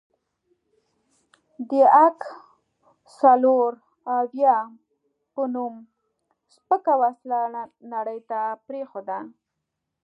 [1.69, 1.71] د
[2.07, 2.19] اک
[3.17, 4.57] څلوراویا
[5.33, 5.73] په نوم
[6.55, 7.39] سپکه وسله
[7.93, 9.19] نړۍ ته پرېښوده.